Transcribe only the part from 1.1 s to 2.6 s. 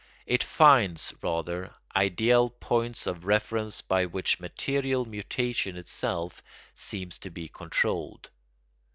rather, ideal